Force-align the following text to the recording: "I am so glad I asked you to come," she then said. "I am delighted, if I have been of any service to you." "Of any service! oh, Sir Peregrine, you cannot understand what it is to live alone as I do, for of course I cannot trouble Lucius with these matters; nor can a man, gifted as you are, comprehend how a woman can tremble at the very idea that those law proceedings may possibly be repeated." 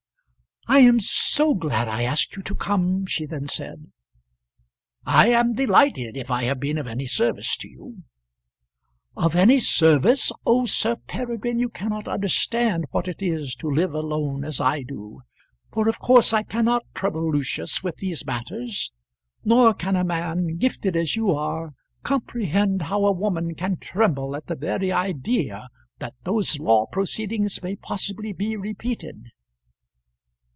"I 0.67 0.79
am 0.79 1.01
so 1.01 1.53
glad 1.53 1.89
I 1.89 2.03
asked 2.03 2.37
you 2.37 2.43
to 2.43 2.55
come," 2.55 3.05
she 3.05 3.25
then 3.25 3.45
said. 3.47 3.91
"I 5.05 5.27
am 5.29 5.53
delighted, 5.53 6.15
if 6.15 6.31
I 6.31 6.43
have 6.43 6.61
been 6.61 6.77
of 6.77 6.87
any 6.87 7.07
service 7.07 7.57
to 7.57 7.67
you." 7.67 8.03
"Of 9.17 9.35
any 9.35 9.59
service! 9.59 10.31
oh, 10.45 10.65
Sir 10.65 10.95
Peregrine, 10.95 11.59
you 11.59 11.67
cannot 11.67 12.07
understand 12.07 12.85
what 12.91 13.09
it 13.09 13.21
is 13.21 13.53
to 13.55 13.67
live 13.69 13.93
alone 13.93 14.45
as 14.45 14.61
I 14.61 14.83
do, 14.83 15.23
for 15.73 15.89
of 15.89 15.99
course 15.99 16.31
I 16.31 16.43
cannot 16.43 16.85
trouble 16.93 17.29
Lucius 17.33 17.83
with 17.83 17.97
these 17.97 18.25
matters; 18.25 18.91
nor 19.43 19.73
can 19.73 19.97
a 19.97 20.05
man, 20.05 20.55
gifted 20.55 20.95
as 20.95 21.17
you 21.17 21.31
are, 21.31 21.73
comprehend 22.03 22.83
how 22.83 23.03
a 23.03 23.11
woman 23.11 23.55
can 23.55 23.75
tremble 23.75 24.37
at 24.37 24.45
the 24.47 24.55
very 24.55 24.91
idea 24.91 25.67
that 25.97 26.13
those 26.23 26.59
law 26.59 26.85
proceedings 26.85 27.61
may 27.61 27.75
possibly 27.75 28.31
be 28.31 28.55
repeated." 28.55 29.31